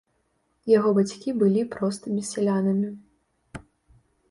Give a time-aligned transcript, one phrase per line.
[0.77, 2.89] Яго бацькі былі простымі сялянамі.